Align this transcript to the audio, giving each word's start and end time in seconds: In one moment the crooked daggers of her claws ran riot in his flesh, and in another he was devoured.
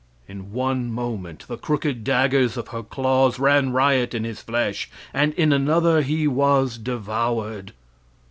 In 0.27 0.51
one 0.51 0.91
moment 0.91 1.45
the 1.47 1.59
crooked 1.59 2.03
daggers 2.03 2.57
of 2.57 2.69
her 2.69 2.81
claws 2.81 3.37
ran 3.37 3.69
riot 3.69 4.15
in 4.15 4.23
his 4.23 4.41
flesh, 4.41 4.89
and 5.13 5.31
in 5.35 5.53
another 5.53 6.01
he 6.01 6.27
was 6.27 6.79
devoured. 6.79 7.71